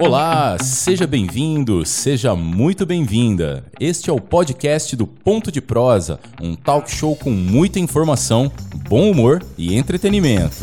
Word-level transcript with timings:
Olá, 0.00 0.56
seja 0.58 1.06
bem-vindo, 1.06 1.84
seja 1.84 2.34
muito 2.34 2.86
bem-vinda. 2.86 3.66
Este 3.78 4.08
é 4.08 4.12
o 4.12 4.18
podcast 4.18 4.96
do 4.96 5.06
Ponto 5.06 5.52
de 5.52 5.60
Prosa, 5.60 6.18
um 6.40 6.54
talk 6.54 6.90
show 6.90 7.14
com 7.14 7.30
muita 7.30 7.78
informação, 7.78 8.50
bom 8.88 9.10
humor 9.10 9.44
e 9.58 9.76
entretenimento. 9.76 10.56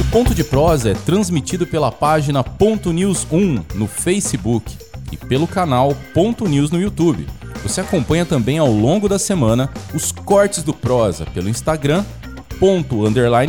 O 0.00 0.10
Ponto 0.12 0.34
de 0.34 0.44
Prosa 0.44 0.90
é 0.90 0.94
transmitido 0.94 1.66
pela 1.66 1.90
página 1.90 2.44
Ponto 2.44 2.92
News 2.92 3.26
1 3.32 3.64
no 3.74 3.86
Facebook 3.86 4.70
e 5.10 5.16
pelo 5.16 5.46
canal 5.46 5.96
Ponto 6.12 6.46
News 6.46 6.70
no 6.70 6.78
YouTube. 6.78 7.26
Você 7.62 7.80
acompanha 7.80 8.26
também 8.26 8.58
ao 8.58 8.70
longo 8.70 9.08
da 9.08 9.18
semana 9.18 9.70
os 9.94 10.12
cortes 10.12 10.62
do 10.62 10.74
Prosa 10.74 11.24
pelo 11.24 11.48
Instagram 11.48 12.04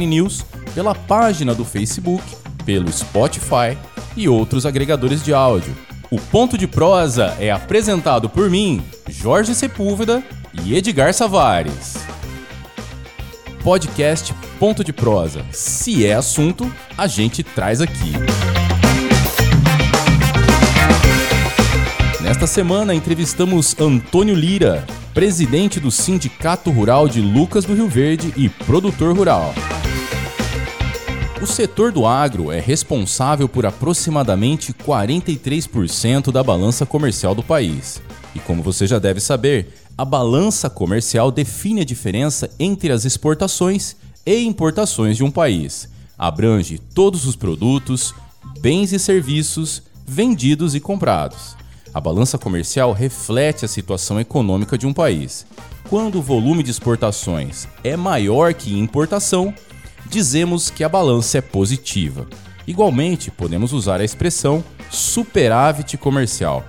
news, 0.08 0.46
pela 0.74 0.94
página 0.94 1.56
do 1.56 1.66
Facebook, 1.66 2.24
pelo 2.66 2.92
Spotify 2.92 3.78
e 4.16 4.28
outros 4.28 4.66
agregadores 4.66 5.24
de 5.24 5.34
áudio. 5.34 5.76
O 6.10 6.20
Ponto 6.20 6.58
de 6.58 6.68
Prosa 6.68 7.36
é 7.40 7.52
apresentado 7.52 8.30
por 8.30 8.50
mim, 8.50 8.82
Jorge 9.10 9.54
Sepúlveda 9.54 10.24
e 10.54 10.76
Edgar 10.76 11.14
Savares. 11.14 11.96
Podcast 13.64 14.34
Ponto 14.58 14.84
de 14.84 14.94
Prosa. 14.94 15.46
Se 15.52 16.06
é 16.06 16.14
assunto, 16.14 16.72
a 16.98 17.08
gente 17.08 17.44
traz 17.44 17.82
aqui. 17.82 18.14
Nesta 22.22 22.48
semana 22.48 22.94
entrevistamos 22.94 23.76
Antônio 23.80 24.36
Lira, 24.36 24.86
presidente 25.18 25.80
do 25.80 25.90
Sindicato 25.90 26.70
Rural 26.70 27.10
de 27.10 27.20
Lucas 27.22 27.66
do 27.66 27.74
Rio 27.74 27.90
Verde 27.90 28.32
e 28.38 28.48
produtor 28.48 29.18
rural. 29.18 29.52
O 31.42 31.48
setor 31.48 31.92
do 31.92 32.06
agro 32.06 32.52
é 32.52 32.60
responsável 32.60 33.50
por 33.50 33.66
aproximadamente 33.66 34.72
43% 34.72 36.32
da 36.32 36.44
balança 36.44 36.86
comercial 36.86 37.34
do 37.34 37.42
país. 37.42 38.00
E 38.36 38.40
como 38.40 38.62
você 38.62 38.86
já 38.86 39.00
deve 39.00 39.20
saber, 39.20 39.74
a 39.98 40.06
balança 40.06 40.70
comercial 40.70 41.32
define 41.32 41.82
a 41.82 41.84
diferença 41.84 42.52
entre 42.60 42.92
as 42.92 43.04
exportações 43.04 43.96
e 44.24 44.44
importações 44.44 45.18
de 45.18 45.24
um 45.24 45.32
país. 45.32 45.90
Abrange 46.16 46.78
todos 46.94 47.26
os 47.26 47.36
produtos, 47.36 48.14
bens 48.62 48.94
e 48.94 49.00
serviços 49.00 49.82
vendidos 50.06 50.76
e 50.76 50.80
comprados. 50.80 51.58
A 51.94 52.02
balança 52.02 52.38
comercial 52.38 52.92
reflete 52.92 53.66
a 53.66 53.68
situação 53.68 54.20
econômica 54.20 54.78
de 54.78 54.86
um 54.86 54.94
país. 54.94 55.46
Quando 55.90 56.20
o 56.20 56.22
volume 56.22 56.64
de 56.64 56.72
exportações 56.72 57.68
é 57.84 57.96
maior 57.96 58.54
que 58.54 58.78
importação, 58.78 59.54
dizemos 60.10 60.70
que 60.70 60.84
a 60.84 60.90
balança 60.90 61.38
é 61.38 61.42
positiva. 61.42 62.28
Igualmente, 62.68 63.32
podemos 63.32 63.72
usar 63.72 64.02
a 64.02 64.04
expressão 64.04 64.64
superávit 64.92 65.98
comercial. 65.98 66.66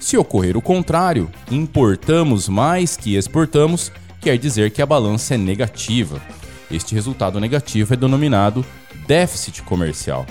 Se 0.00 0.16
ocorrer 0.16 0.56
o 0.56 0.62
contrário, 0.62 1.30
importamos 1.50 2.48
mais 2.48 2.96
que 2.96 3.14
exportamos, 3.14 3.92
quer 4.20 4.36
dizer 4.36 4.72
que 4.72 4.82
a 4.82 4.86
balança 4.86 5.34
é 5.34 5.38
negativa. 5.38 6.20
Este 6.68 6.94
resultado 6.94 7.38
negativo 7.38 7.94
é 7.94 7.96
denominado 7.96 8.64
déficit 9.06 9.62
comercial. 9.62 10.26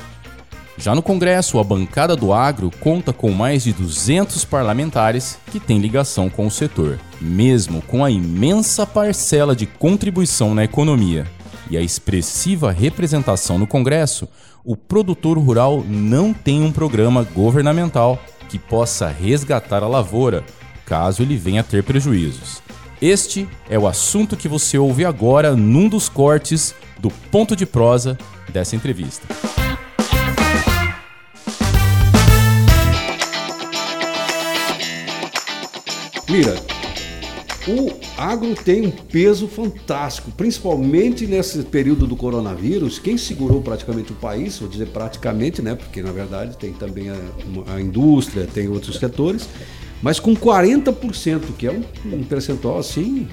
Já 0.78 0.96
no 0.96 1.02
Congresso, 1.02 1.60
a 1.60 1.64
bancada 1.64 2.16
do 2.16 2.34
agro 2.34 2.72
conta 2.80 3.12
com 3.14 3.32
mais 3.32 3.64
de 3.64 3.74
200 3.74 4.46
parlamentares 4.46 5.38
que 5.52 5.60
têm 5.60 5.80
ligação 5.80 6.30
com 6.30 6.48
o 6.48 6.52
setor, 6.52 7.00
mesmo 7.20 7.82
com 7.82 8.04
a 8.04 8.10
imensa 8.10 8.88
parcela 8.88 9.56
de 9.56 9.66
contribuição 9.66 10.56
na 10.56 10.64
economia 10.64 11.28
e 11.72 11.78
a 11.78 11.82
expressiva 11.82 12.70
representação 12.70 13.58
no 13.58 13.66
Congresso, 13.66 14.28
o 14.64 14.76
produtor 14.76 15.38
rural 15.38 15.84
não 15.88 16.34
tem 16.34 16.62
um 16.62 16.72
programa 16.72 17.24
governamental 17.24 18.22
que 18.50 18.60
possa 18.60 19.08
resgatar 19.08 19.82
a 19.82 19.88
lavoura 19.88 20.44
caso 20.86 21.24
ele 21.24 21.38
venha 21.38 21.62
a 21.62 21.64
ter 21.64 21.84
prejuízos. 21.84 22.62
Este 23.02 23.48
é 23.70 23.80
o 23.80 23.88
assunto 23.88 24.36
que 24.36 24.50
você 24.50 24.78
ouve 24.78 25.06
agora 25.06 25.56
num 25.56 25.88
dos 25.88 26.10
cortes 26.10 26.76
do 27.00 27.10
ponto 27.10 27.56
de 27.56 27.66
prosa 27.66 28.18
dessa 28.50 28.76
entrevista. 28.76 29.26
Mira, 36.32 36.56
o 37.68 37.92
agro 38.18 38.56
tem 38.56 38.88
um 38.88 38.90
peso 38.90 39.50
fantástico, 39.50 40.32
principalmente 40.32 41.28
nesse 41.28 41.62
período 41.64 42.08
do 42.08 42.16
coronavírus. 42.16 42.98
Quem 42.98 43.18
segurou 43.18 43.62
praticamente 43.62 44.14
o 44.14 44.16
país, 44.16 44.58
vou 44.58 44.70
dizer 44.70 44.88
praticamente, 44.88 45.62
né? 45.62 45.76
Porque 45.76 46.02
na 46.02 46.14
verdade 46.14 46.56
tem 46.56 46.72
também 46.72 47.10
a, 47.10 47.18
a 47.76 47.82
indústria, 47.82 48.48
tem 48.48 48.70
outros 48.70 48.96
setores, 48.96 49.46
mas 50.02 50.22
com 50.22 50.34
40%, 50.34 51.42
que 51.58 51.68
é 51.68 51.72
um, 51.72 51.84
um 52.16 52.24
percentual 52.24 52.80
assim 52.80 53.28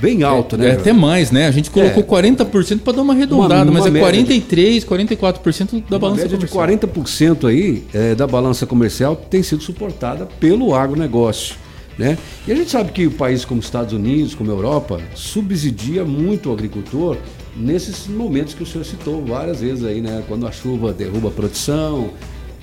bem 0.00 0.22
alto, 0.22 0.54
é, 0.54 0.58
né? 0.58 0.68
É 0.68 0.72
até 0.74 0.92
mais, 0.92 1.32
né? 1.32 1.48
A 1.48 1.50
gente 1.50 1.68
colocou 1.68 2.00
é. 2.00 2.22
40% 2.22 2.78
para 2.78 2.92
dar 2.92 3.02
uma 3.02 3.12
arredondada, 3.12 3.68
uma, 3.68 3.80
uma 3.80 3.90
mas 3.90 3.92
é 3.92 3.98
43, 3.98 4.84
de, 4.84 4.88
44% 4.88 5.82
da 5.90 5.98
balança 5.98 6.22
média 6.22 6.38
comercial. 6.38 6.66
de 6.68 6.76
40% 6.76 7.48
aí 7.48 7.84
é, 7.92 8.14
da 8.14 8.28
balança 8.28 8.66
comercial 8.66 9.16
tem 9.16 9.42
sido 9.42 9.64
suportada 9.64 10.26
pelo 10.38 10.76
agronegócio. 10.76 11.65
Né? 11.98 12.18
E 12.46 12.52
a 12.52 12.54
gente 12.54 12.70
sabe 12.70 12.92
que 12.92 13.06
o 13.06 13.10
país 13.10 13.44
como 13.44 13.60
Estados 13.60 13.94
Unidos, 13.94 14.34
como 14.34 14.50
Europa, 14.50 15.00
subsidia 15.14 16.04
muito 16.04 16.50
o 16.50 16.52
agricultor 16.52 17.16
nesses 17.56 18.06
momentos 18.06 18.52
que 18.52 18.62
o 18.62 18.66
senhor 18.66 18.84
citou 18.84 19.24
várias 19.24 19.60
vezes 19.60 19.82
aí, 19.82 20.02
né? 20.02 20.22
Quando 20.28 20.46
a 20.46 20.52
chuva 20.52 20.92
derruba 20.92 21.28
a 21.28 21.30
produção, 21.30 22.10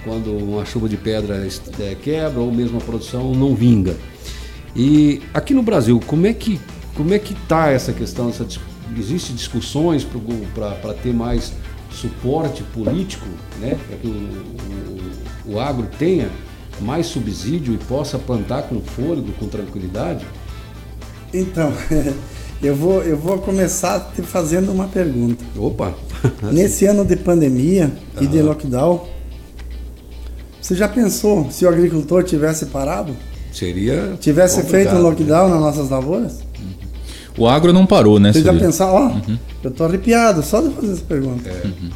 quando 0.03 0.37
uma 0.37 0.65
chuva 0.65 0.87
de 0.87 0.97
pedra 0.97 1.47
é, 1.79 1.95
quebra 1.95 2.39
ou 2.39 2.51
mesmo 2.51 2.77
a 2.77 2.81
produção 2.81 3.33
não 3.33 3.55
vinga. 3.55 3.97
E 4.75 5.21
aqui 5.33 5.53
no 5.53 5.63
Brasil, 5.63 5.99
como 6.05 6.27
é 6.27 6.33
que 6.33 6.59
como 6.95 7.11
é 7.11 7.17
que 7.17 7.33
está 7.33 7.69
essa 7.69 7.91
questão? 7.91 8.29
Essa, 8.29 8.45
existe 8.95 9.33
discussões 9.33 10.05
para 10.53 10.93
ter 10.93 11.11
mais 11.11 11.51
suporte 11.89 12.61
político, 12.63 13.25
né? 13.59 13.79
Para 13.87 13.97
que 13.97 14.07
o, 14.07 15.51
o, 15.51 15.53
o 15.55 15.59
agro 15.59 15.87
tenha 15.97 16.29
mais 16.81 17.07
subsídio 17.07 17.73
e 17.73 17.77
possa 17.77 18.17
plantar 18.17 18.63
com 18.63 18.81
fôlego, 18.81 19.31
com 19.39 19.47
tranquilidade? 19.47 20.25
Então, 21.33 21.73
eu 22.61 22.75
vou, 22.75 23.01
eu 23.01 23.17
vou 23.17 23.37
começar 23.39 24.11
te 24.15 24.21
fazendo 24.21 24.71
uma 24.71 24.87
pergunta. 24.87 25.43
Opa! 25.57 25.93
Nesse 26.51 26.85
ano 26.85 27.03
de 27.03 27.15
pandemia 27.15 27.91
e 28.21 28.27
de 28.27 28.41
lockdown, 28.41 29.07
você 30.61 30.75
já 30.75 30.87
pensou 30.87 31.51
se 31.51 31.65
o 31.65 31.69
agricultor 31.69 32.23
tivesse 32.23 32.67
parado? 32.67 33.15
Seria. 33.51 34.17
Tivesse 34.19 34.63
feito 34.63 34.95
um 34.95 35.01
lockdown 35.01 35.49
nas 35.49 35.59
nossas 35.59 35.89
lavouras? 35.89 36.39
O 37.37 37.47
agro 37.47 37.73
não 37.73 37.85
parou, 37.85 38.19
né? 38.19 38.31
Você 38.31 38.41
já 38.41 38.53
pensou, 38.53 38.87
ó, 38.87 39.07
uhum. 39.07 39.37
eu 39.63 39.71
tô 39.71 39.85
arrepiado 39.85 40.43
só 40.43 40.61
de 40.61 40.69
fazer 40.69 40.93
essa 40.93 41.03
pergunta. 41.03 41.49
É. 41.49 41.67
Uhum. 41.67 41.89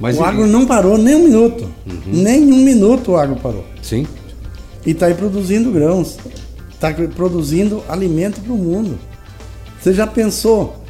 Mas 0.00 0.18
o 0.18 0.22
e... 0.22 0.24
agro 0.24 0.46
não 0.46 0.66
parou 0.66 0.98
nem 0.98 1.14
um 1.14 1.24
minuto. 1.24 1.64
Uhum. 1.86 2.02
Nem 2.06 2.52
um 2.52 2.58
minuto 2.58 3.12
o 3.12 3.16
agro 3.16 3.36
parou. 3.36 3.64
Sim. 3.82 4.06
E 4.84 4.90
está 4.90 5.06
aí 5.06 5.14
produzindo 5.14 5.70
grãos. 5.70 6.18
Está 6.70 6.92
produzindo 7.14 7.82
alimento 7.88 8.40
para 8.40 8.52
o 8.52 8.56
mundo. 8.56 8.98
Você 9.80 9.92
já 9.92 10.06
pensou? 10.06 10.82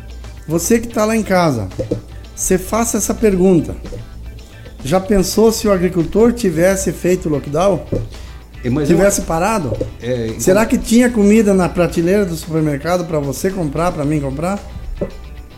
Você 0.49 0.79
que 0.79 0.89
está 0.89 1.05
lá 1.05 1.17
em 1.17 1.23
casa, 1.23 1.69
você 2.35 2.59
faça 2.59 2.99
essa 2.99 3.15
pergunta. 3.15 3.77
Já 4.85 5.01
pensou 5.01 5.51
se 5.51 5.67
o 5.67 5.73
agricultor 5.73 6.33
tivesse 6.33 6.93
feito 6.93 7.29
lockdown? 7.29 7.85
Mas 8.71 8.89
tivesse 8.89 9.21
eu... 9.21 9.27
parado? 9.27 9.73
É, 10.03 10.27
então... 10.29 10.41
Será 10.41 10.67
que 10.67 10.77
tinha 10.79 11.11
comida 11.11 11.55
na 11.55 11.69
prateleira 11.69 12.25
do 12.25 12.35
supermercado 12.37 13.05
para 13.05 13.19
você 13.19 13.51
comprar, 13.51 13.93
para 13.93 14.05
mim 14.05 14.21
comprar? 14.21 14.59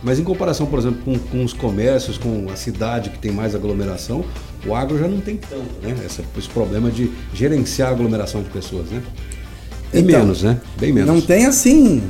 Mas 0.03 0.19
em 0.19 0.23
comparação, 0.23 0.67
por 0.67 0.79
exemplo, 0.79 0.99
com, 1.03 1.17
com, 1.17 1.43
os 1.43 1.53
comércios, 1.53 2.17
com 2.17 2.47
a 2.51 2.55
cidade 2.55 3.09
que 3.09 3.17
tem 3.17 3.31
mais 3.31 3.55
aglomeração, 3.55 4.23
o 4.65 4.75
agro 4.75 4.97
já 4.97 5.07
não 5.07 5.19
tem 5.19 5.37
tanto, 5.37 5.81
né? 5.81 5.95
Esse, 6.05 6.23
esse 6.37 6.49
problema 6.49 6.91
de 6.91 7.11
gerenciar 7.33 7.89
a 7.89 7.91
aglomeração 7.91 8.43
de 8.43 8.49
pessoas, 8.49 8.89
né? 8.89 9.01
Bem 9.91 10.03
então, 10.03 10.19
menos, 10.19 10.43
né? 10.43 10.59
Bem 10.79 10.93
menos. 10.93 11.13
Não 11.13 11.21
tem 11.21 11.45
assim. 11.45 12.03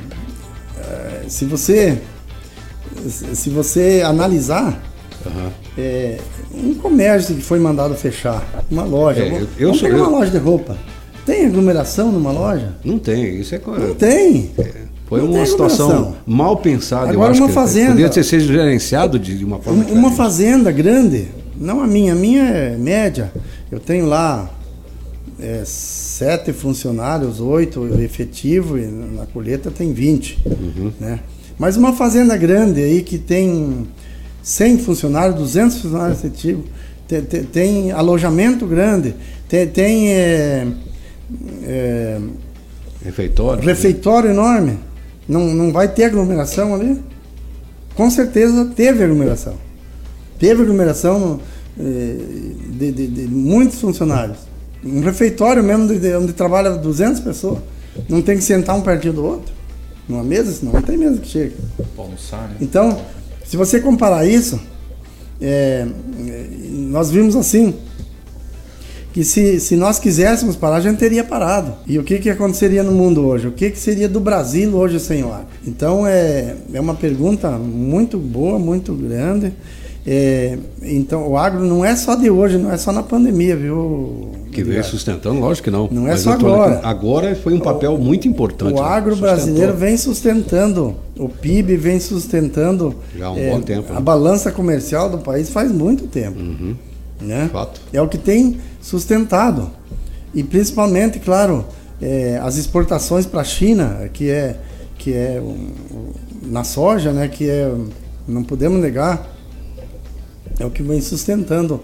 Eh, 0.78 1.25
se 1.28 1.45
você 1.45 2.01
se 3.10 3.50
você 3.50 4.01
analisar 4.04 4.81
uhum. 5.25 5.50
é, 5.78 6.18
um 6.54 6.74
comércio 6.74 7.36
que 7.36 7.42
foi 7.42 7.60
mandado 7.60 7.95
fechar, 7.95 8.45
uma 8.69 8.83
loja, 8.83 9.24
é, 9.24 9.42
eu, 9.42 9.48
eu 9.57 9.74
sou, 9.74 9.90
uma 9.90 10.07
loja 10.07 10.31
de 10.31 10.38
roupa. 10.38 10.78
Tem 11.25 11.45
aglomeração 11.45 12.12
numa 12.12 12.31
loja? 12.31 12.74
Não 12.83 12.98
tem, 12.98 13.40
isso 13.40 13.54
é 13.54 13.62
Não 13.66 13.94
tem. 13.94 14.51
É. 14.57 14.87
Foi 15.07 15.21
uma 15.21 15.45
situação 15.45 16.15
mal 16.25 16.57
pensada. 16.57 17.09
Agora, 17.09 17.33
uma 17.33 17.48
fazenda. 17.48 17.92
Poderia 17.92 18.09
ter 18.09 18.24
sido 18.24 18.44
gerenciado 18.44 19.18
de, 19.18 19.44
uma 19.44 19.57
forma 19.59 19.80
Uma 19.80 19.86
diferente. 19.86 20.15
fazenda 20.15 20.71
grande, 20.71 21.30
não 21.56 21.81
a 21.81 21.88
minha, 21.88 22.12
a 22.12 22.15
minha 22.15 22.44
é 22.44 22.77
média. 22.77 23.31
Eu 23.71 23.80
tenho 23.80 24.06
lá 24.06 24.50
é, 25.39 25.63
sete 25.65 26.51
funcionários, 26.51 27.39
oito 27.39 27.88
efetivo, 28.01 28.77
e 28.77 28.86
na 28.86 29.25
colheita 29.27 29.71
tem 29.71 29.94
20. 29.94 30.39
Uhum. 30.45 30.92
Né? 31.00 31.19
Mas 31.57 31.77
uma 31.77 31.94
fazenda 31.94 32.36
grande 32.36 32.83
aí 32.83 33.01
que 33.01 33.18
tem 33.18 33.88
100 34.44 34.80
funcionários, 34.80 35.38
200 35.38 35.81
funcionários 35.81 36.19
efetivos, 36.19 36.65
tem, 37.07 37.21
tem, 37.21 37.44
tem 37.44 37.92
alojamento 37.92 38.65
grande, 38.65 39.15
tem, 39.48 39.68
tem 39.68 40.09
é, 40.09 40.68
é, 41.63 42.19
refeitório, 43.06 43.63
refeitório 43.63 44.30
enorme. 44.31 44.87
Não, 45.28 45.54
não 45.54 45.72
vai 45.72 45.88
ter 45.88 46.06
aglomeração 46.06 46.74
ali? 46.74 47.02
Com 47.96 48.10
certeza 48.10 48.66
teve 48.76 49.04
aglomeração. 49.04 49.56
Teve 50.40 50.62
aglomeração 50.62 51.40
é, 51.80 52.16
de, 52.70 52.92
de, 52.92 53.08
de 53.08 53.28
muitos 53.28 53.80
funcionários. 53.82 54.38
Um 54.84 55.02
refeitório 55.02 55.64
mesmo 55.64 55.88
de, 55.88 56.16
onde 56.16 56.34
trabalha 56.34 56.72
200 56.72 57.20
pessoas. 57.22 57.60
Não 58.08 58.22
tem 58.22 58.38
que 58.38 58.44
sentar 58.44 58.76
um 58.76 58.82
pertinho 58.82 59.14
do 59.14 59.26
outro 59.26 59.58
numa 60.08 60.24
mesa, 60.24 60.52
senão 60.54 60.74
não 60.74 60.82
tem 60.82 60.98
mesa 60.98 61.20
que 61.20 61.28
chega. 61.28 61.54
almoçar, 61.98 62.48
né? 62.50 62.56
Então, 62.62 63.02
se 63.44 63.58
você 63.58 63.80
comparar 63.80 64.26
isso, 64.26 64.60
é, 65.42 65.86
nós 66.72 67.12
vimos 67.12 67.36
assim, 67.36 67.76
que 69.13 69.24
se, 69.24 69.59
se 69.59 69.75
nós 69.75 70.00
quiséssemos 70.00 70.56
parar, 70.56 70.77
a 70.77 70.81
gente 70.81 70.98
teria 70.98 71.24
parado. 71.24 71.74
E 71.88 71.98
o 71.98 72.04
que, 72.04 72.19
que 72.19 72.30
aconteceria 72.30 72.83
no 72.83 72.92
mundo 72.92 73.25
hoje? 73.25 73.48
O 73.48 73.51
que, 73.51 73.69
que 73.71 73.80
seria 73.80 74.07
do 74.07 74.19
Brasil 74.19 74.75
hoje 74.75 75.00
sem 75.00 75.24
o 75.24 75.33
agro? 75.33 75.48
Então, 75.65 76.06
é, 76.06 76.56
é 76.74 76.80
uma 76.80 76.94
pergunta 76.94 77.50
muito 77.51 78.18
boa, 78.18 78.59
muito 78.59 78.94
grande. 78.94 79.54
É, 80.09 80.57
então, 80.81 81.27
o 81.27 81.38
agro 81.38 81.65
não 81.65 81.83
é 81.83 81.94
só 81.94 82.15
de 82.15 82.30
hoje, 82.30 82.57
não 82.57 82.71
é 82.71 82.77
só 82.77 82.94
na 82.94 83.04
pandemia, 83.04 83.57
viu? 83.57 84.31
Que 84.54 84.63
veio 84.63 84.81
sustentando, 84.81 85.42
lógico 85.42 85.65
que 85.65 85.71
não. 85.71 85.89
Não 85.92 86.07
é 86.07 86.15
só 86.15 86.31
agora. 86.31 86.80
Agora 86.81 87.36
foi 87.36 87.54
um 87.54 87.59
papel 87.59 87.95
o, 87.95 87.98
muito 88.00 88.25
importante. 88.25 88.74
O 88.74 88.81
agro 88.81 89.15
né? 89.15 89.21
brasileiro 89.21 89.74
vem 89.74 89.98
sustentando, 89.98 90.95
o 91.19 91.27
PIB 91.27 91.75
vem 91.75 92.00
sustentando. 92.00 92.95
Já 93.18 93.25
há 93.25 93.31
um 93.33 93.38
é, 93.38 93.50
bom 93.50 93.59
tempo. 93.59 93.92
A 93.92 93.95
né? 93.95 94.01
balança 94.01 94.50
comercial 94.50 95.09
do 95.09 95.18
país 95.18 95.50
faz 95.50 95.74
muito 95.74 96.07
tempo. 96.07 96.39
Uhum. 96.39 96.75
Né? 97.19 97.50
Fato. 97.52 97.81
É 97.92 98.02
o 98.02 98.08
que 98.08 98.18
tem 98.18 98.60
sustentado. 98.81 99.72
E 100.34 100.44
principalmente, 100.44 101.19
claro, 101.19 101.66
é, 102.02 102.40
as 102.44 102.58
exportações 102.58 103.25
para 103.25 103.42
a 103.42 103.44
China, 103.44 104.10
que 104.14 104.30
é, 104.30 104.58
que 104.98 105.14
é 105.14 105.42
na 106.44 106.64
soja, 106.64 107.12
né, 107.12 107.28
que 107.28 107.50
é, 107.50 107.74
não 108.28 108.44
podemos 108.44 108.80
negar, 108.80 109.36
é 110.60 110.66
o 110.66 110.72
que 110.72 110.81
vem 110.81 111.02
sustentando 111.02 111.81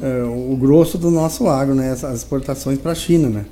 é, 0.00 0.22
o 0.24 0.56
grosso 0.56 0.98
do 0.98 1.10
nosso 1.10 1.48
agro, 1.48 1.74
né? 1.74 1.92
As 1.92 2.02
exportações 2.02 2.78
para 2.78 2.92
a 2.92 2.94
China, 2.94 3.28
né? 3.28 3.44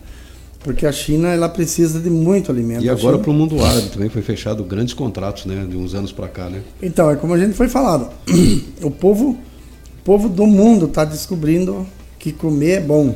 Porque 0.61 0.85
a 0.85 0.93
China 0.93 1.29
ela 1.29 1.49
precisa 1.49 1.99
de 1.99 2.11
muito 2.11 2.53
alimento. 2.53 2.85
E 2.85 2.89
agora 2.89 3.19
para 3.19 3.31
o 3.31 3.33
mundo 3.33 3.65
árabe 3.65 3.89
também 3.89 4.09
foi 4.09 4.21
fechado 4.21 4.63
grandes 4.63 4.93
contratos, 4.93 5.47
né? 5.47 5.67
De 5.69 5.77
uns 5.77 5.95
anos 5.95 6.13
para 6.13 6.29
cá, 6.29 6.49
né? 6.51 6.61
Então 6.83 7.11
é 7.11 7.17
como 7.17 7.35
a 7.35 7.39
gente 7.39 7.55
foi 7.55 7.69
falado, 7.69 8.11
o 8.83 8.91
povo, 8.91 9.39
o 10.01 10.03
povo 10.03 10.29
do 10.29 10.47
mundo 10.47 10.87
está 10.87 11.05
descobrindo 11.05 11.87
que 12.19 12.33
comer 12.33 12.71
é 12.71 12.81
bom. 12.81 13.15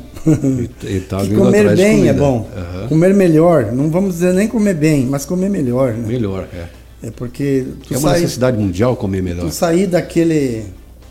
E, 0.85 0.97
e 0.97 1.01
tá 1.01 1.19
que 1.25 1.35
comer 1.35 1.75
bem 1.75 2.09
é 2.09 2.13
bom. 2.13 2.49
Uhum. 2.55 2.89
Comer 2.89 3.15
melhor. 3.15 3.73
Não 3.73 3.91
vamos 3.91 4.15
dizer 4.15 4.35
nem 4.35 4.47
comer 4.47 4.75
bem, 4.75 5.07
mas 5.07 5.25
comer 5.25 5.49
melhor. 5.49 5.93
Né? 5.93 6.07
Melhor, 6.07 6.47
é. 6.55 6.67
É 7.09 7.11
porque 7.11 7.67
é 7.91 7.99
uma 7.99 8.13
necessidade 8.13 8.57
mundial 8.59 8.97
comer 8.97 9.23
melhor. 9.23 9.47
Tu 9.47 9.53
sair 9.53 9.87
daquele 9.87 10.65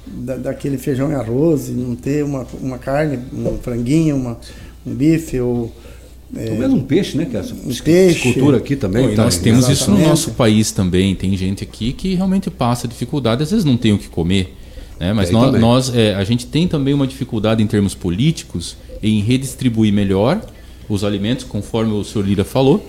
da, 0.07 0.37
daquele 0.37 0.77
feijão 0.77 1.11
e 1.11 1.15
arroz 1.15 1.69
e 1.69 1.71
não 1.71 1.95
ter 1.95 2.23
uma, 2.23 2.45
uma 2.61 2.77
carne, 2.77 3.19
um 3.31 3.57
franguinho, 3.59 4.15
uma, 4.15 4.37
um 4.85 4.93
bife 4.93 5.39
ou 5.39 5.71
é, 6.35 6.49
ou 6.49 6.57
mesmo 6.57 6.77
um 6.77 6.83
peixe, 6.83 7.15
né? 7.15 7.25
Que 7.25 7.37
é 7.37 7.39
essa 7.39 7.53
um 7.53 7.73
peixe. 7.83 8.33
cultura 8.33 8.57
aqui 8.57 8.75
também. 8.75 9.09
Bom, 9.09 9.15
tá, 9.15 9.23
nós 9.23 9.37
temos 9.37 9.69
exatamente. 9.69 9.81
isso 9.81 9.91
no 9.91 9.99
nosso 9.99 10.31
país 10.31 10.71
também. 10.71 11.13
Tem 11.13 11.37
gente 11.37 11.63
aqui 11.63 11.93
que 11.93 12.15
realmente 12.15 12.49
passa 12.49 12.87
dificuldade, 12.87 13.43
às 13.43 13.51
vezes 13.51 13.63
não 13.63 13.77
tem 13.77 13.93
o 13.93 13.99
que 13.99 14.07
comer. 14.07 14.55
Né? 14.99 15.13
Mas 15.13 15.31
nós, 15.31 15.59
nós 15.59 15.95
é, 15.95 16.15
a 16.15 16.23
gente 16.23 16.45
tem 16.45 16.67
também 16.67 16.93
uma 16.93 17.07
dificuldade 17.07 17.61
em 17.61 17.67
termos 17.67 17.93
políticos 17.95 18.75
em 19.01 19.21
redistribuir 19.21 19.93
melhor 19.93 20.41
os 20.87 21.03
alimentos, 21.03 21.43
conforme 21.45 21.93
o 21.93 22.03
senhor 22.03 22.25
Lira 22.25 22.43
falou 22.43 22.85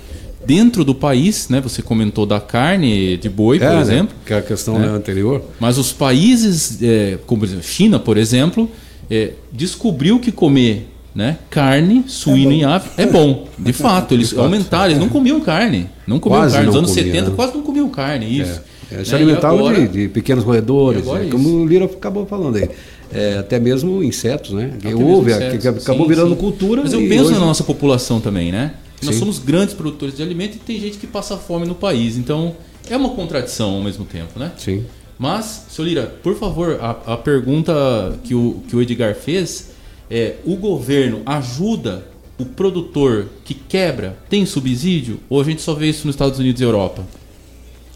dentro 0.47 0.85
do 0.85 0.95
país, 0.95 1.49
né? 1.49 1.61
Você 1.61 1.83
comentou 1.83 2.27
da 2.27 2.41
carne 2.41 3.17
de 3.17 3.29
boi, 3.29 3.59
por 3.59 3.67
é, 3.67 3.75
né? 3.75 3.81
exemplo. 3.81 4.15
Né? 4.15 4.23
Que 4.27 4.35
é 4.35 4.39
a 4.39 4.43
questão 4.43 4.79
né? 4.79 4.89
anterior. 4.89 5.43
Mas 5.59 5.79
os 5.79 5.93
países, 5.93 6.83
é, 6.83 7.19
como 7.27 7.41
por 7.41 7.47
exemplo, 7.47 7.65
China, 7.65 7.99
por 7.99 8.17
exemplo, 8.17 8.71
é, 9.11 9.33
descobriu 9.53 10.19
que 10.19 10.31
comer 10.31 10.91
né, 11.15 11.39
carne 11.49 12.05
suína 12.09 12.53
é 12.53 12.55
em 12.57 12.65
ave 12.65 12.91
é 12.97 13.07
bom. 13.07 13.47
De 13.59 13.73
fato, 13.73 14.13
eles 14.15 14.31
de 14.31 14.35
fato, 14.35 14.45
aumentaram, 14.45 14.87
eles 14.87 14.99
não 14.99 15.09
comiam 15.09 15.41
carne. 15.41 15.89
Não 16.07 16.19
comiam 16.19 16.41
quase 16.41 16.55
carne. 16.55 16.67
Nos 16.67 16.77
anos 16.77 16.91
comia, 16.91 17.05
70 17.05 17.31
né? 17.31 17.37
quase 17.37 17.55
não 17.55 17.63
comiam 17.63 17.89
carne, 17.89 18.39
isso. 18.41 18.61
É. 18.91 19.01
é 19.01 19.05
se 19.05 19.13
né? 19.13 19.17
alimentavam 19.19 19.59
agora, 19.59 19.81
de, 19.81 19.89
de, 19.89 20.09
pequenos 20.09 20.45
roedores, 20.45 21.07
é 21.07 21.29
como 21.31 21.49
o 21.49 21.67
Lira 21.67 21.85
acabou 21.85 22.27
falando 22.27 22.57
aí. 22.57 22.69
É, 23.13 23.39
até 23.39 23.61
mesmo 23.61 24.03
insetos, 24.03 24.51
né? 24.53 24.73
Que 24.81 24.93
houve, 24.93 25.31
insetos, 25.31 25.67
acabou 25.67 26.07
sim, 26.07 26.09
virando 26.09 26.35
sim. 26.35 26.41
cultura. 26.41 26.83
Mas 26.83 26.93
eu 26.93 27.01
penso 27.01 27.27
hoje... 27.27 27.33
na 27.35 27.41
nossa 27.41 27.63
população 27.63 28.21
também, 28.21 28.51
né? 28.51 28.75
Nós 29.03 29.17
somos 29.17 29.39
grandes 29.39 29.75
produtores 29.75 30.17
de 30.17 30.23
alimento 30.23 30.57
e 30.57 30.59
tem 30.59 30.81
gente 30.81 30.97
que 30.99 31.07
passa 31.07 31.37
fome 31.37 31.67
no 31.67 31.75
país. 31.75 32.17
Então, 32.17 32.57
é 32.89 32.97
uma 32.97 33.11
contradição 33.11 33.75
ao 33.75 33.83
mesmo 33.83 34.05
tempo, 34.05 34.39
né? 34.39 34.53
Sim. 34.57 34.85
Mas, 35.19 35.67
seu 35.69 35.85
Lira, 35.85 36.15
por 36.23 36.35
favor, 36.35 36.79
a, 36.81 37.15
a 37.15 37.17
pergunta 37.17 38.19
que 38.25 38.35
o, 38.35 38.63
que 38.69 38.75
o 38.75 38.83
Edgar 38.83 39.15
fez 39.15 39.71
é: 40.11 40.37
o 40.45 40.57
governo 40.57 41.23
ajuda 41.25 42.05
o 42.39 42.45
produtor 42.45 43.27
que 43.45 43.55
quebra? 43.55 44.17
Tem 44.29 44.45
subsídio? 44.45 45.21
Ou 45.29 45.41
a 45.41 45.45
gente 45.45 45.63
só 45.63 45.75
vê 45.75 45.89
isso 45.89 46.07
nos 46.07 46.15
Estados 46.15 46.39
Unidos 46.39 46.61
e 46.61 46.65
Europa? 46.65 47.05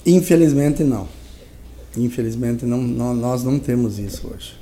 Infelizmente, 0.09 0.83
não. 0.83 1.07
Infelizmente, 1.97 2.65
não, 2.65 2.79
não 2.79 3.15
nós 3.15 3.45
não 3.45 3.59
temos 3.59 3.99
isso 3.99 4.31
hoje. 4.33 4.57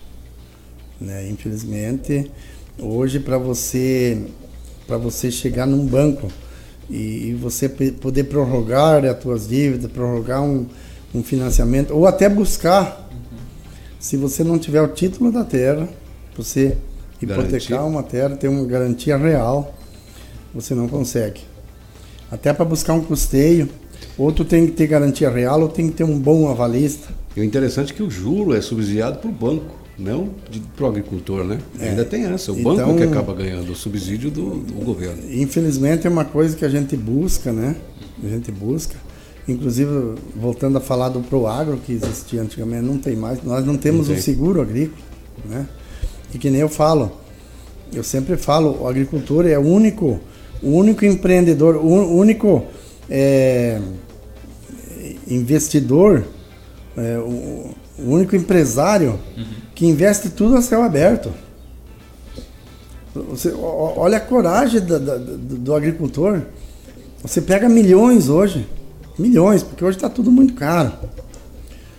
Né? 1.00 1.28
Infelizmente, 1.28 2.31
hoje, 2.78 3.20
para 3.20 3.38
você 3.38 4.26
para 4.87 4.96
você 4.96 5.31
chegar 5.32 5.66
num 5.66 5.84
banco 5.84 6.28
e, 6.88 7.31
e, 7.31 7.34
você 7.34 7.69
poder 7.69 8.25
prorrogar 8.25 9.04
as 9.04 9.20
suas 9.20 9.48
dívidas, 9.48 9.90
prorrogar 9.90 10.40
um, 10.40 10.66
um 11.12 11.25
financiamento, 11.25 11.93
ou 11.93 12.06
até 12.06 12.28
buscar, 12.28 13.08
uhum. 13.10 13.38
se 13.98 14.16
você 14.16 14.44
não 14.44 14.56
tiver 14.60 14.81
o 14.81 14.87
título 14.87 15.32
da 15.32 15.43
terra, 15.43 15.88
você 16.37 16.76
hipotecar 17.20 17.48
garantia. 17.48 17.82
uma 17.82 18.02
terra, 18.04 18.37
ter 18.37 18.46
uma 18.46 18.64
garantia 18.64 19.16
real, 19.16 19.75
você 20.54 20.72
não 20.72 20.87
consegue. 20.87 21.40
Até 22.31 22.52
para 22.52 22.64
buscar 22.64 22.93
um 22.93 23.02
custeio, 23.02 23.69
ou 24.19 24.33
tu 24.33 24.45
tem 24.45 24.67
que 24.67 24.73
ter 24.73 24.87
garantia 24.87 25.31
real, 25.31 25.61
ou 25.63 25.69
tem 25.69 25.89
que 25.89 25.97
ter 25.97 26.05
um 26.05 26.19
bom 26.19 26.49
avalista. 26.49 27.09
E 27.37 27.41
o 27.41 27.45
interessante 27.45 27.93
é 27.93 27.97
que 27.97 28.03
o 28.03 28.11
juro 28.11 28.55
é 28.55 28.61
subsidiado 28.61 29.19
por 29.19 29.31
banco 29.31 29.87
não 29.99 30.29
para 30.77 30.85
o 30.85 30.89
agricultor, 30.89 31.44
né? 31.44 31.58
É. 31.81 31.91
Ainda 31.91 32.05
tem 32.05 32.25
essa, 32.27 32.53
o 32.53 32.58
então, 32.58 32.77
banco 32.77 32.96
que 32.96 33.03
acaba 33.05 33.32
ganhando 33.32 33.73
o 33.73 33.75
subsídio 33.75 34.31
do, 34.31 34.56
do, 34.56 34.85
governo. 34.85 35.23
Infelizmente 35.31 36.06
é 36.06 36.11
uma 36.11 36.25
coisa 36.25 36.55
que 36.55 36.65
a 36.65 36.69
gente 36.69 36.96
busca, 36.96 37.53
né? 37.53 37.77
A 38.23 38.29
gente 38.29 38.53
busca. 38.53 38.94
Inclusive, 39.49 40.17
voltando 40.35 40.77
a 40.77 40.81
falar 40.81 41.08
do 41.08 41.20
Proagro 41.20 41.79
que 41.79 41.93
existia 41.93 42.43
antigamente, 42.43 42.85
não 42.85 42.99
tem 42.99 43.17
mais. 43.17 43.43
Nós 43.43 43.65
não 43.65 43.77
temos 43.77 44.08
o 44.08 44.13
um 44.13 44.19
seguro 44.19 44.61
agrícola, 44.61 45.03
né? 45.46 45.67
E 46.35 46.39
que 46.39 46.51
nem 46.51 46.61
eu 46.61 46.69
falo, 46.69 47.13
eu 47.93 48.03
sempre 48.03 48.37
falo, 48.37 48.82
o 48.82 48.89
agricultor 48.89 49.46
é 49.46 49.56
o 49.56 49.63
único, 49.63 50.20
o 50.63 50.70
único 50.70 51.05
empreendedor, 51.05 51.77
o 51.77 52.17
único 52.19 52.67
é, 53.08 53.81
investidor, 55.29 56.25
é, 56.96 57.19
o, 57.19 57.75
o 57.98 58.10
único 58.10 58.36
empresário 58.36 59.19
uhum. 59.36 59.44
que 59.75 59.86
investe 59.86 60.31
tudo 60.31 60.56
a 60.56 60.63
céu 60.63 60.82
aberto. 60.82 61.32
Você, 63.31 63.53
olha 63.53 64.19
a 64.19 64.20
coragem 64.20 64.81
do, 64.81 65.75
agricultor. 65.75 66.43
Você 67.22 67.41
pega 67.41 67.69
milhões 67.69 68.29
hoje, 68.29 68.69
milhões, 69.19 69.63
porque 69.63 69.84
hoje 69.84 69.96
está 69.96 70.08
tudo 70.08 70.31
muito 70.31 70.55
caro. 70.55 70.93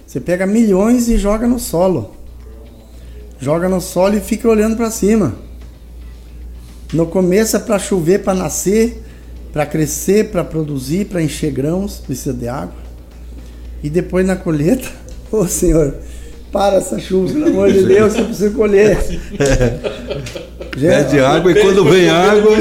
Você 0.06 0.20
pega 0.20 0.46
milhões 0.46 1.10
e 1.10 1.18
joga 1.18 1.48
no 1.48 1.60
solo. 1.60 2.16
Joga 3.40 3.68
no 3.68 3.82
solo 3.82 4.16
e 4.16 4.22
fica 4.22 4.48
olhando 4.48 4.78
para 4.78 4.92
cima. 4.92 5.36
No 6.94 7.08
começo 7.08 7.56
é 7.56 7.60
para 7.60 7.78
chover, 7.80 8.24
para 8.24 8.34
nascer, 8.34 9.04
para 9.58 9.66
crescer, 9.66 10.30
para 10.30 10.44
produzir, 10.44 11.06
para 11.06 11.20
encher 11.20 11.50
grãos, 11.50 11.98
precisa 11.98 12.32
de 12.32 12.48
água. 12.48 12.76
E 13.82 13.90
depois 13.90 14.24
na 14.24 14.36
colheita 14.36 14.88
Ô 15.32 15.48
senhor, 15.48 15.96
para 16.52 16.76
essa 16.76 17.00
chuva, 17.00 17.34
pelo 17.34 17.48
amor 17.48 17.72
de 17.72 17.84
Deus, 17.84 18.16
eu 18.16 18.26
preciso 18.26 18.54
colher. 18.54 18.96
Pede 20.80 21.20
água 21.20 21.52
e 21.52 21.60
quando 21.60 21.84
vem 21.86 22.08
água. 22.08 22.56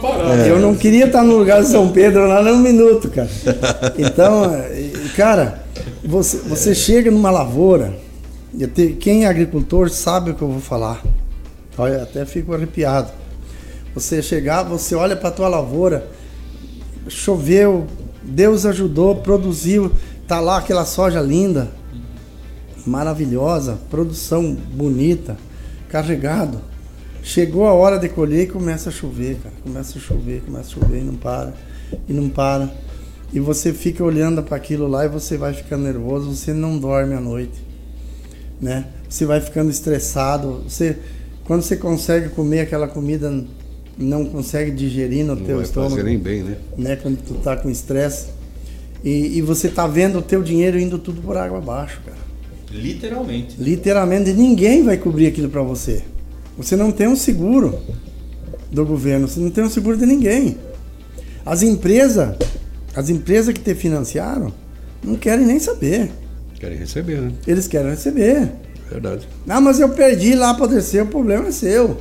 Parar. 0.00 0.38
É. 0.38 0.50
Eu 0.50 0.58
não 0.58 0.74
queria 0.74 1.04
estar 1.04 1.22
no 1.22 1.36
lugar 1.36 1.60
de 1.60 1.68
São 1.68 1.90
Pedro 1.90 2.26
lá 2.26 2.42
nem 2.42 2.54
um 2.54 2.60
minuto, 2.60 3.10
cara. 3.10 3.28
Então, 3.98 4.50
cara, 5.14 5.64
você, 6.02 6.38
você 6.38 6.74
chega 6.74 7.10
numa 7.10 7.30
lavoura, 7.30 7.92
te, 8.74 8.96
quem 8.98 9.26
é 9.26 9.28
agricultor 9.28 9.90
sabe 9.90 10.30
o 10.30 10.34
que 10.34 10.40
eu 10.40 10.48
vou 10.48 10.62
falar. 10.62 11.04
Olha, 11.76 12.04
até 12.04 12.24
fico 12.24 12.54
arrepiado. 12.54 13.10
Você 13.94 14.22
chegar, 14.22 14.62
você 14.62 14.94
olha 14.94 15.14
para 15.14 15.30
tua 15.30 15.48
lavoura, 15.48 16.16
choveu, 17.08 17.86
Deus 18.22 18.66
ajudou, 18.66 19.16
produziu, 19.16 19.92
tá 20.26 20.40
lá 20.40 20.58
aquela 20.58 20.84
soja 20.84 21.20
linda 21.20 21.70
maravilhosa, 22.88 23.78
produção 23.90 24.54
bonita, 24.54 25.36
carregado. 25.88 26.60
Chegou 27.22 27.66
a 27.66 27.72
hora 27.72 27.98
de 27.98 28.08
colher 28.08 28.44
e 28.44 28.46
começa 28.46 28.88
a 28.88 28.92
chover, 28.92 29.36
cara. 29.42 29.54
Começa 29.62 29.98
a 29.98 30.00
chover, 30.00 30.42
começa 30.42 30.68
a 30.70 30.72
chover 30.72 31.00
e 31.00 31.04
não 31.04 31.14
para. 31.14 31.52
E 32.08 32.12
não 32.12 32.28
para. 32.28 32.72
E 33.32 33.38
você 33.38 33.72
fica 33.72 34.02
olhando 34.02 34.42
para 34.42 34.56
aquilo 34.56 34.88
lá 34.88 35.04
e 35.04 35.08
você 35.08 35.36
vai 35.36 35.52
ficando 35.52 35.84
nervoso, 35.84 36.34
você 36.34 36.54
não 36.54 36.78
dorme 36.78 37.14
à 37.14 37.20
noite. 37.20 37.62
Né? 38.60 38.86
Você 39.08 39.26
vai 39.26 39.40
ficando 39.40 39.70
estressado. 39.70 40.64
Você, 40.66 40.98
quando 41.44 41.62
você 41.62 41.76
consegue 41.76 42.30
comer 42.30 42.60
aquela 42.60 42.88
comida, 42.88 43.44
não 43.98 44.24
consegue 44.24 44.70
digerir 44.70 45.24
no 45.24 45.34
Não 45.34 45.44
teu 45.44 45.56
vai 45.56 45.64
estômago. 45.64 45.96
fazer 45.96 46.04
nem 46.04 46.18
bem, 46.18 46.42
né? 46.42 46.56
né? 46.76 46.96
Quando 46.96 47.18
tu 47.18 47.34
tá 47.34 47.56
com 47.56 47.68
estresse. 47.68 48.26
E, 49.02 49.38
e 49.38 49.42
você 49.42 49.68
tá 49.68 49.86
vendo 49.86 50.18
o 50.18 50.22
teu 50.22 50.42
dinheiro 50.42 50.78
indo 50.78 50.98
tudo 50.98 51.20
por 51.20 51.36
água 51.36 51.58
abaixo, 51.58 52.00
cara. 52.04 52.16
Literalmente. 52.70 53.56
Literalmente 53.58 54.32
ninguém 54.32 54.84
vai 54.84 54.96
cobrir 54.96 55.26
aquilo 55.26 55.48
para 55.48 55.62
você. 55.62 56.02
Você 56.56 56.76
não 56.76 56.90
tem 56.92 57.08
um 57.08 57.16
seguro 57.16 57.78
do 58.70 58.84
governo, 58.84 59.26
você 59.28 59.40
não 59.40 59.50
tem 59.50 59.64
um 59.64 59.70
seguro 59.70 59.96
de 59.96 60.04
ninguém. 60.04 60.56
As 61.46 61.62
empresas, 61.62 62.36
as 62.94 63.08
empresas 63.08 63.54
que 63.54 63.60
te 63.60 63.74
financiaram, 63.74 64.52
não 65.02 65.16
querem 65.16 65.46
nem 65.46 65.58
saber. 65.58 66.10
Querem 66.58 66.76
receber, 66.76 67.20
né? 67.20 67.32
Eles 67.46 67.68
querem 67.68 67.90
receber. 67.90 68.50
Verdade. 68.90 69.28
Ah, 69.48 69.60
mas 69.60 69.78
eu 69.80 69.88
perdi 69.90 70.34
lá 70.34 70.54
para 70.54 70.66
descer, 70.66 71.02
o 71.02 71.06
problema 71.06 71.48
é 71.48 71.52
seu. 71.52 71.96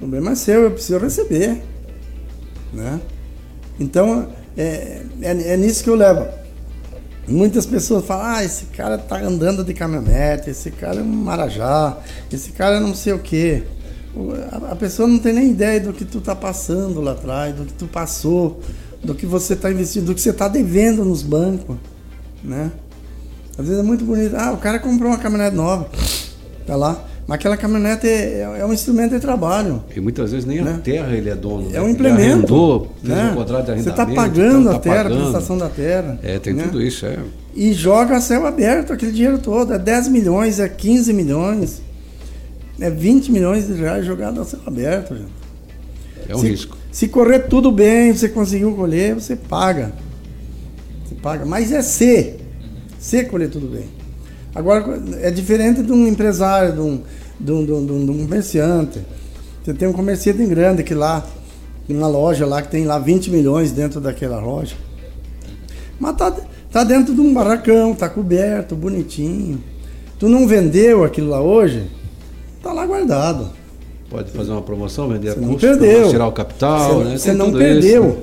Problema 0.00 0.32
é 0.32 0.34
seu, 0.34 0.62
eu 0.62 0.70
preciso 0.70 0.98
receber. 0.98 1.62
Né? 2.72 3.00
Então, 3.78 4.28
é, 4.56 5.02
é, 5.20 5.52
é 5.52 5.56
nisso 5.58 5.84
que 5.84 5.90
eu 5.90 5.94
levo. 5.94 6.26
Muitas 7.28 7.66
pessoas 7.66 8.04
falam, 8.06 8.24
ah, 8.24 8.42
esse 8.42 8.64
cara 8.66 8.96
tá 8.96 9.20
andando 9.20 9.62
de 9.62 9.74
caminhonete, 9.74 10.50
esse 10.50 10.70
cara 10.70 11.00
é 11.00 11.02
um 11.02 11.06
marajá, 11.06 11.98
esse 12.32 12.50
cara 12.52 12.76
é 12.76 12.80
não 12.80 12.94
sei 12.94 13.12
o 13.12 13.18
quê. 13.18 13.62
A 14.68 14.74
pessoa 14.74 15.06
não 15.06 15.18
tem 15.18 15.34
nem 15.34 15.50
ideia 15.50 15.78
do 15.80 15.92
que 15.92 16.04
tu 16.04 16.20
tá 16.20 16.34
passando 16.34 17.00
lá 17.00 17.12
atrás, 17.12 17.54
do 17.54 17.66
que 17.66 17.74
tu 17.74 17.86
passou, 17.86 18.60
do 19.04 19.14
que 19.14 19.26
você 19.26 19.54
tá 19.54 19.70
investindo, 19.70 20.06
do 20.06 20.14
que 20.14 20.20
você 20.20 20.32
tá 20.32 20.48
devendo 20.48 21.04
nos 21.04 21.22
bancos, 21.22 21.76
né? 22.42 22.72
Às 23.56 23.66
vezes 23.66 23.78
é 23.78 23.82
muito 23.82 24.04
bonito. 24.04 24.34
Ah, 24.36 24.52
o 24.52 24.56
cara 24.56 24.78
comprou 24.78 25.10
uma 25.10 25.18
caminhonete 25.18 25.54
nova. 25.54 25.88
Tá 26.66 26.74
lá. 26.74 27.04
Mas 27.30 27.36
aquela 27.36 27.56
caminhonete 27.56 28.08
é, 28.08 28.56
é 28.58 28.66
um 28.66 28.72
instrumento 28.72 29.12
de 29.12 29.20
trabalho. 29.20 29.84
E 29.94 30.00
muitas 30.00 30.32
vezes 30.32 30.44
nem 30.44 30.58
a 30.58 30.64
Né? 30.64 30.80
terra 30.82 31.16
ele 31.16 31.30
é 31.30 31.36
dono. 31.36 31.68
É 31.70 31.74
né? 31.74 31.80
um 31.80 31.84
Ele 31.84 31.92
implemento. 31.92 32.22
arrendou, 32.24 32.90
fez 33.00 33.14
né? 33.16 33.30
um 33.30 33.34
contrato 33.36 33.60
de 33.60 33.66
Você 33.66 33.70
arrendamento. 33.70 33.88
está 33.90 34.06
pagando 34.22 34.60
então 34.62 34.72
a 34.72 34.74
tá 34.74 34.80
terra, 34.80 35.00
a 35.00 35.02
pagando. 35.04 35.20
prestação 35.20 35.56
da 35.56 35.68
terra. 35.68 36.18
É, 36.24 36.40
tem 36.40 36.54
né? 36.54 36.64
tudo 36.64 36.82
isso, 36.82 37.06
é. 37.06 37.20
E 37.54 37.72
joga 37.72 38.16
a 38.16 38.20
céu 38.20 38.44
aberto 38.44 38.92
aquele 38.92 39.12
dinheiro 39.12 39.38
todo. 39.38 39.72
É 39.72 39.78
10 39.78 40.08
milhões, 40.08 40.58
é 40.58 40.68
15 40.68 41.12
milhões, 41.12 41.80
é 42.80 42.90
20 42.90 43.30
milhões 43.30 43.68
de 43.68 43.74
reais 43.74 44.04
jogados 44.04 44.40
a 44.40 44.44
céu 44.44 44.58
aberto. 44.66 45.14
Gente. 45.14 45.28
É 46.28 46.34
um 46.34 46.40
se, 46.40 46.48
risco. 46.48 46.76
Se 46.90 47.06
correr 47.06 47.46
tudo 47.46 47.70
bem, 47.70 48.12
você 48.12 48.28
conseguiu 48.28 48.74
colher, 48.74 49.14
você 49.14 49.36
paga. 49.36 49.92
Você 51.04 51.14
paga. 51.14 51.46
Mas 51.46 51.70
é 51.70 51.80
se. 51.80 52.34
Se 52.98 53.22
colher 53.22 53.50
tudo 53.50 53.68
bem. 53.68 53.99
Agora, 54.54 55.00
é 55.20 55.30
diferente 55.30 55.82
de 55.82 55.92
um 55.92 56.06
empresário, 56.06 56.72
de 56.74 56.80
um, 56.80 57.00
de 57.38 57.52
um, 57.52 57.64
de 57.64 57.72
um, 57.72 58.04
de 58.06 58.10
um- 58.12 58.22
comerciante. 58.24 59.00
Você 59.64 59.72
tem 59.74 59.86
um 59.88 59.92
comerciante 59.92 60.44
grande 60.46 60.82
que 60.82 60.94
lá, 60.94 61.24
uma 61.88 62.08
loja 62.08 62.46
lá 62.46 62.60
que 62.62 62.68
tem 62.68 62.84
lá 62.84 62.98
20 62.98 63.30
milhões 63.30 63.72
dentro 63.72 64.00
daquela 64.00 64.40
loja. 64.40 64.74
Mas 65.98 66.16
tá, 66.16 66.34
tá 66.72 66.82
dentro 66.84 67.14
de 67.14 67.20
um 67.20 67.32
barracão, 67.34 67.94
tá 67.94 68.08
coberto, 68.08 68.74
bonitinho. 68.74 69.62
Tu 70.18 70.28
não 70.28 70.46
vendeu 70.46 71.04
aquilo 71.04 71.28
lá 71.30 71.40
hoje, 71.40 71.88
tá 72.62 72.72
lá 72.72 72.86
guardado. 72.86 73.50
Pode 74.08 74.30
fazer 74.32 74.50
uma 74.50 74.62
promoção, 74.62 75.08
vender 75.08 75.30
a 75.30 75.34
Você 75.34 75.40
não 75.40 75.48
custo, 75.52 75.60
perdeu. 75.68 76.10
tirar 76.10 76.26
o 76.26 76.32
capital, 76.32 76.94
Você, 76.98 77.04
né? 77.04 77.18
você 77.18 77.28
Tem 77.30 77.38
não 77.38 77.52
perdeu. 77.52 78.08
isso, 78.08 78.16
né? 78.16 78.22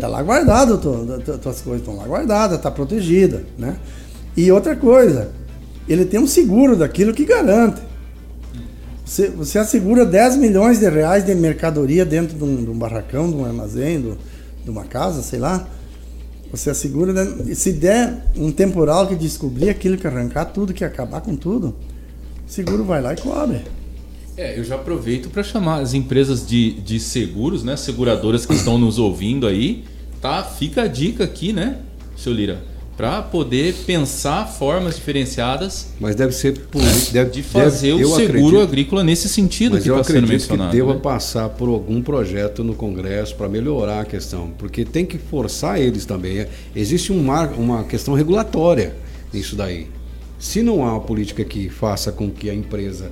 Tá 0.00 0.08
lá 0.08 0.22
guardado, 0.22 0.78
tu, 0.78 1.20
tu, 1.24 1.38
tuas 1.38 1.60
coisas 1.60 1.80
estão 1.80 1.96
lá 1.96 2.04
guardadas, 2.06 2.60
tá 2.60 2.70
protegida, 2.70 3.44
né? 3.58 3.76
E 4.36 4.50
outra 4.50 4.74
coisa, 4.76 5.30
ele 5.88 6.04
tem 6.04 6.20
um 6.20 6.26
seguro 6.26 6.76
daquilo 6.76 7.12
que 7.12 7.24
garante. 7.24 7.80
Você, 9.04 9.28
você 9.28 9.58
assegura 9.58 10.06
10 10.06 10.36
milhões 10.36 10.78
de 10.78 10.88
reais 10.88 11.24
de 11.26 11.34
mercadoria 11.34 12.04
dentro 12.04 12.36
de 12.36 12.44
um, 12.44 12.64
de 12.64 12.70
um 12.70 12.78
barracão, 12.78 13.28
de 13.30 13.36
um 13.36 13.44
armazém, 13.44 14.00
do- 14.00 14.16
de 14.64 14.70
uma 14.70 14.84
casa, 14.84 15.22
sei 15.22 15.38
lá. 15.38 15.68
Você 16.50 16.70
assegura, 16.70 17.12
né? 17.12 17.54
Se 17.54 17.72
der 17.72 18.26
um 18.36 18.50
temporal 18.52 19.06
que 19.08 19.14
descobrir 19.16 19.70
aquilo 19.70 19.96
que 19.96 20.06
arrancar 20.06 20.46
tudo, 20.46 20.72
que 20.72 20.84
acabar 20.84 21.20
com 21.20 21.34
tudo, 21.34 21.74
seguro 22.46 22.84
vai 22.84 23.02
lá 23.02 23.12
e 23.12 23.16
cobre. 23.16 23.62
É, 24.36 24.58
eu 24.58 24.64
já 24.64 24.76
aproveito 24.76 25.28
para 25.30 25.42
chamar 25.42 25.80
as 25.80 25.92
empresas 25.94 26.46
de, 26.46 26.72
de 26.80 26.98
seguros, 27.00 27.62
né? 27.64 27.76
Seguradoras 27.76 28.46
que 28.46 28.54
estão 28.54 28.78
nos 28.78 28.98
ouvindo 28.98 29.46
aí, 29.46 29.84
tá? 30.20 30.42
Fica 30.44 30.82
a 30.82 30.86
dica 30.86 31.24
aqui, 31.24 31.52
né, 31.52 31.78
seu 32.16 32.32
Lira? 32.32 32.62
Para 32.96 33.22
poder 33.22 33.74
pensar 33.86 34.46
formas 34.46 34.96
diferenciadas 34.96 35.88
Mas 35.98 36.14
deve 36.14 36.32
ser 36.32 36.58
político. 36.66 37.10
Deve, 37.12 37.30
de 37.30 37.42
fazer 37.42 37.92
deve- 37.92 38.04
o 38.04 38.14
seguro 38.16 38.36
acredito- 38.46 38.60
agrícola 38.60 39.02
nesse 39.02 39.28
sentido 39.30 39.72
Mas 39.74 39.82
que 39.82 39.90
eu 39.90 39.94
está 39.98 40.12
sendo 40.12 40.24
acredito 40.24 40.42
que 40.42 40.50
mencionado. 40.52 40.76
deva 40.76 40.94
né? 40.94 41.00
passar 41.00 41.48
por 41.48 41.68
algum 41.70 42.02
projeto 42.02 42.62
no 42.62 42.74
Congresso 42.74 43.34
para 43.34 43.48
melhorar 43.48 44.00
a 44.00 44.04
questão, 44.04 44.50
porque 44.58 44.84
tem 44.84 45.06
que 45.06 45.16
forçar 45.16 45.80
eles 45.80 46.04
também. 46.04 46.46
Existe 46.76 47.12
um 47.12 47.22
mar- 47.22 47.54
uma 47.58 47.82
questão 47.84 48.12
regulatória 48.14 48.94
nisso 49.32 49.56
daí. 49.56 49.86
Se 50.38 50.62
não 50.62 50.84
há 50.84 50.92
uma 50.92 51.00
política 51.00 51.44
que 51.44 51.68
faça 51.70 52.12
com 52.12 52.30
que 52.30 52.50
a 52.50 52.54
empresa 52.54 53.10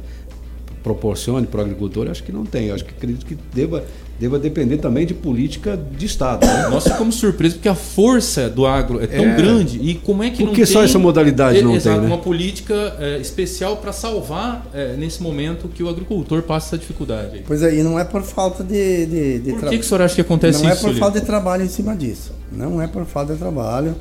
proporcione 0.83 1.47
para 1.47 1.61
o 1.61 1.65
agricultor, 1.65 2.07
eu 2.07 2.11
acho 2.13 2.23
que 2.23 2.33
não 2.33 2.45
tem. 2.45 2.67
Eu 2.69 2.75
acho 2.75 2.85
que 2.85 2.93
acredito 2.93 3.25
que 3.27 3.37
deva, 3.55 3.85
deva 4.21 4.39
depender 4.39 4.77
também 4.77 5.07
de 5.07 5.15
política 5.15 5.77
de 5.97 6.05
Estado. 6.05 6.47
né? 6.47 6.69
Nós 6.69 6.85
ficamos 6.85 7.15
surpresos 7.15 7.55
porque 7.57 7.71
a 7.71 7.75
força 7.75 8.51
do 8.51 8.67
agro 8.67 9.03
é 9.03 9.07
tão 9.07 9.25
É. 9.25 9.35
grande 9.35 9.81
e 9.83 9.95
como 9.95 10.23
é 10.23 10.29
que 10.29 10.37
Por 10.39 10.45
não 10.49 10.53
que 10.53 10.63
tem 10.63 10.67
só 10.67 10.85
essa 10.85 10.99
modalidade 10.99 11.59
é, 11.59 11.63
não 11.63 11.71
tem, 11.71 11.77
exato, 11.79 12.03
né? 12.03 12.07
uma 12.07 12.19
política 12.19 12.75
é, 12.99 13.19
especial 13.19 13.79
para 13.79 13.93
salvar 13.95 14.67
é, 14.75 14.95
nesse 14.95 15.23
momento 15.23 15.69
que 15.69 15.83
o 15.83 15.89
agricultor 15.89 16.43
passa 16.43 16.69
essa 16.69 16.79
dificuldade. 16.79 17.37
aí. 17.37 17.45
Pois 17.47 17.63
é, 17.63 17.75
e 17.75 17.83
não 17.83 17.99
é 17.99 18.05
por 18.05 18.23
falta 18.23 18.63
de, 18.63 19.07
de, 19.07 19.39
de 19.39 19.53
Por 19.55 19.71
que, 19.71 19.79
que 19.79 19.85
o 19.85 19.89
senhor 19.89 20.03
acha 20.03 20.15
que 20.15 20.21
acontece 20.21 20.63
Não 20.63 20.69
é 20.69 20.73
isso? 20.75 20.83
por 20.83 20.89
Lira? 20.89 21.01
falta 21.01 21.19
de 21.21 21.25
trabalho 21.27 21.65
em 21.65 21.69
cima 21.69 21.97
disso. 21.97 22.33
Não 22.53 22.83
é 22.83 22.87
por 22.87 23.07
falta 23.07 23.33
de 23.33 23.39
trabalho. 23.39 23.95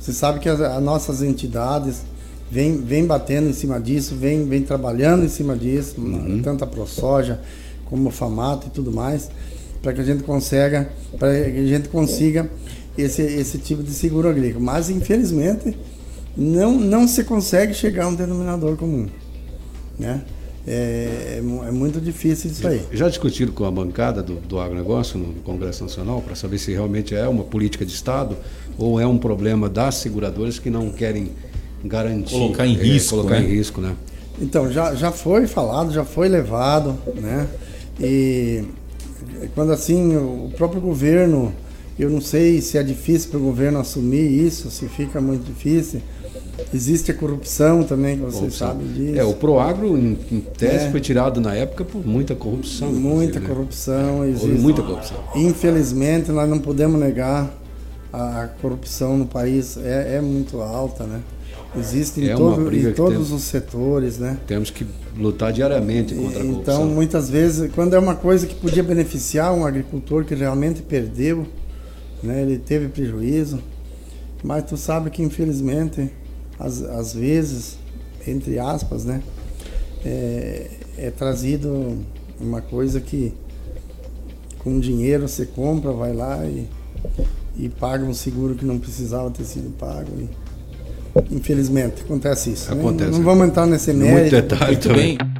Você 0.00 0.12
sabe 0.12 0.40
que 0.40 0.48
as, 0.48 0.60
as 0.60 0.82
nossas 0.82 1.22
entidades 1.22 2.02
vêm 2.50 2.78
vem 2.78 3.06
batendo 3.06 3.48
em 3.48 3.52
cima 3.52 3.78
disso, 3.78 4.16
vêm 4.16 4.44
vem 4.46 4.62
trabalhando 4.62 5.24
em 5.24 5.28
cima 5.28 5.54
disso, 5.56 5.94
tanto 6.42 6.64
a 6.64 6.66
ProSoja 6.66 7.38
como 7.84 8.08
o 8.08 8.12
Famato 8.12 8.66
e 8.68 8.70
tudo 8.70 8.90
mais, 8.92 9.28
para 9.82 9.92
que 9.92 10.00
a 10.00 10.04
gente 10.04 10.22
consiga, 10.22 10.90
para 11.18 11.32
que 11.32 11.58
a 11.58 11.66
gente 11.66 11.88
consiga 11.88 12.50
esse, 12.96 13.22
esse 13.22 13.58
tipo 13.58 13.82
de 13.82 13.92
seguro 13.92 14.28
agrícola. 14.28 14.64
Mas 14.64 14.90
infelizmente 14.90 15.76
não, 16.36 16.78
não 16.78 17.08
se 17.08 17.24
consegue 17.24 17.74
chegar 17.74 18.04
a 18.04 18.08
um 18.08 18.14
denominador 18.14 18.76
comum. 18.76 19.08
Né? 19.98 20.22
É, 20.66 20.72
é 20.72 21.68
é 21.68 21.70
muito 21.70 22.00
difícil 22.00 22.50
isso 22.50 22.66
aí. 22.66 22.82
Já 22.92 23.08
discutiram 23.08 23.52
com 23.52 23.64
a 23.64 23.70
bancada 23.70 24.22
do, 24.22 24.34
do 24.36 24.60
agronegócio 24.60 25.18
no 25.18 25.34
Congresso 25.42 25.82
Nacional 25.82 26.20
para 26.20 26.34
saber 26.34 26.58
se 26.58 26.72
realmente 26.72 27.14
é 27.14 27.26
uma 27.26 27.44
política 27.44 27.84
de 27.84 27.92
Estado 27.92 28.36
ou 28.78 29.00
é 29.00 29.06
um 29.06 29.18
problema 29.18 29.68
das 29.68 29.96
seguradoras 29.96 30.58
que 30.58 30.70
não 30.70 30.90
querem 30.90 31.30
garantir. 31.84 32.34
Colocar 32.34 32.66
em 32.66 32.76
é, 32.76 32.82
risco, 32.82 33.16
Colocar 33.16 33.40
né? 33.40 33.46
em 33.46 33.48
risco, 33.48 33.80
né? 33.80 33.96
Então, 34.40 34.70
já, 34.70 34.94
já 34.94 35.10
foi 35.10 35.46
falado, 35.46 35.92
já 35.92 36.04
foi 36.04 36.28
levado, 36.28 36.96
né? 37.14 37.46
E 38.00 38.64
quando 39.54 39.72
assim, 39.72 40.16
o 40.16 40.50
próprio 40.56 40.80
governo, 40.80 41.52
eu 41.98 42.08
não 42.10 42.20
sei 42.20 42.60
se 42.60 42.78
é 42.78 42.82
difícil 42.82 43.30
para 43.30 43.38
o 43.38 43.42
governo 43.42 43.78
assumir 43.78 44.26
isso, 44.46 44.70
se 44.70 44.86
fica 44.88 45.20
muito 45.20 45.44
difícil. 45.44 46.00
Existe 46.74 47.10
a 47.10 47.14
corrupção 47.14 47.82
também, 47.82 48.16
que 48.16 48.22
vocês 48.22 48.34
Corrupção. 48.58 48.68
sabem 48.68 48.86
disso. 48.92 49.18
É, 49.18 49.24
o 49.24 49.32
Proagro, 49.32 49.96
em, 49.96 50.16
em 50.30 50.40
tese, 50.40 50.86
É. 50.86 50.90
foi 50.90 51.00
tirado 51.00 51.40
na 51.40 51.54
época 51.54 51.84
por 51.84 52.06
muita 52.06 52.34
corrupção. 52.34 52.92
Muita 52.92 53.40
né? 53.40 53.48
corrupção 53.48 54.18
Houve 54.18 54.30
existe. 54.30 54.60
muita 54.60 54.82
corrupção. 54.82 55.16
Infelizmente, 55.34 56.30
nós 56.30 56.48
não 56.48 56.58
podemos 56.58 57.00
negar 57.00 57.50
a, 58.12 58.42
a 58.42 58.48
corrupção 58.48 59.16
no 59.16 59.26
país 59.26 59.76
é, 59.78 60.16
é 60.16 60.20
muito 60.20 60.60
alta, 60.60 61.04
né? 61.04 61.20
Existe 61.76 62.20
em, 62.20 62.28
É 62.28 62.36
uma 62.36 62.56
todo- 62.56 62.74
em 62.76 62.92
todos 62.92 63.12
temos. 63.12 63.30
os 63.32 63.42
setores, 63.42 64.18
né? 64.18 64.38
Temos 64.46 64.70
que 64.70 64.84
lutar 65.16 65.52
diariamente 65.52 66.14
contra 66.14 66.40
a 66.40 66.44
Então, 66.44 66.50
corrupção. 66.52 66.86
muitas 66.86 67.30
vezes, 67.30 67.70
quando 67.72 67.94
é 67.94 67.98
uma 67.98 68.16
coisa 68.16 68.46
que 68.46 68.54
podia 68.56 68.82
beneficiar 68.82 69.54
um 69.54 69.64
agricultor 69.64 70.24
que 70.24 70.34
realmente 70.34 70.82
perdeu, 70.82 71.46
né, 72.22 72.42
ele 72.42 72.58
teve 72.58 72.88
prejuízo, 72.88 73.60
mas 74.42 74.64
tu 74.64 74.76
sabe 74.76 75.10
que 75.10 75.22
infelizmente, 75.22 76.10
às, 76.58 76.82
às 76.82 77.14
vezes, 77.14 77.78
entre 78.26 78.58
aspas, 78.58 79.04
né, 79.04 79.22
é, 80.04 80.70
é 80.98 81.10
trazido 81.10 81.98
uma 82.40 82.60
coisa 82.60 83.00
que 83.00 83.32
com 84.58 84.80
dinheiro 84.80 85.28
você 85.28 85.46
compra, 85.46 85.92
vai 85.92 86.12
lá 86.12 86.44
e, 86.44 86.66
e 87.56 87.68
paga 87.68 88.04
um 88.04 88.12
seguro 88.12 88.54
que 88.56 88.64
não 88.64 88.78
precisava 88.78 89.30
ter 89.30 89.44
sido 89.44 89.70
pago. 89.78 90.10
E, 90.18 90.28
Infelizmente, 91.30 92.02
acontece 92.02 92.50
isso. 92.50 92.72
né? 92.74 92.80
Acontece. 92.80 93.10
Não 93.12 93.22
vamos 93.22 93.46
entrar 93.48 93.66
nesse 93.66 93.92
Muito 93.92 94.12
mérito. 94.14 94.30
detalhe 94.30 94.64
Muito 94.72 94.88
também. 94.88 95.18
bem. 95.18 95.30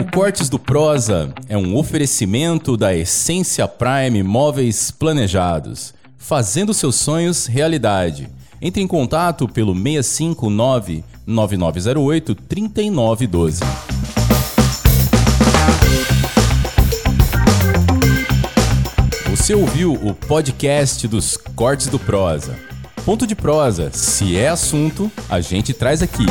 O 0.00 0.10
Cortes 0.12 0.48
do 0.48 0.58
Prosa 0.58 1.32
é 1.48 1.56
um 1.56 1.76
oferecimento 1.76 2.76
da 2.76 2.94
Essência 2.94 3.66
Prime 3.68 4.22
Móveis 4.22 4.90
Planejados, 4.90 5.94
fazendo 6.16 6.74
seus 6.74 6.96
sonhos 6.96 7.46
realidade. 7.46 8.28
Entre 8.60 8.82
em 8.82 8.86
contato 8.86 9.46
pelo 9.48 9.72
659 9.74 11.04
9908 11.26 12.34
3912. 12.34 13.60
Você 19.30 19.54
ouviu 19.54 19.92
o 19.94 20.14
podcast 20.14 21.06
dos 21.06 21.36
Cortes 21.54 21.86
do 21.86 21.98
Prosa. 21.98 22.67
Ponto 23.08 23.26
de 23.26 23.34
prosa, 23.34 23.90
se 23.90 24.36
é 24.36 24.48
assunto, 24.48 25.10
a 25.30 25.40
gente 25.40 25.72
traz 25.72 26.02
aqui. 26.02 26.26